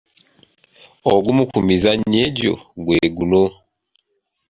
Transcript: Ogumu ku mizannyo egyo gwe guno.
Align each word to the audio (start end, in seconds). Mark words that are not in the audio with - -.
Ogumu 1.13 1.43
ku 1.51 1.59
mizannyo 1.67 2.19
egyo 2.27 2.53
gwe 2.83 2.99
guno. 3.15 3.43